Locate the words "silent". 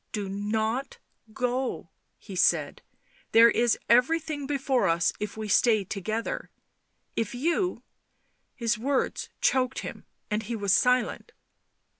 10.73-11.33